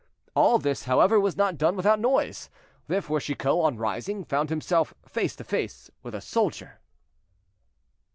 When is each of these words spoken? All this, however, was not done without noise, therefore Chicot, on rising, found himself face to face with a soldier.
All 0.33 0.57
this, 0.57 0.85
however, 0.85 1.19
was 1.19 1.37
not 1.37 1.59
done 1.59 1.75
without 1.75 1.99
noise, 1.99 2.49
therefore 2.87 3.19
Chicot, 3.19 3.51
on 3.63 3.77
rising, 3.77 4.23
found 4.23 4.49
himself 4.49 4.95
face 5.07 5.35
to 5.35 5.43
face 5.43 5.91
with 6.01 6.15
a 6.15 6.21
soldier. 6.21 6.79